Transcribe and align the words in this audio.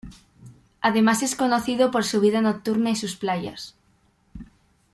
Además 0.81 1.21
es 1.21 1.35
conocido 1.35 1.91
por 1.91 2.03
su 2.05 2.21
vida 2.21 2.41
nocturna 2.41 2.89
y 2.89 2.95
sus 2.95 3.15
playas. 3.15 3.75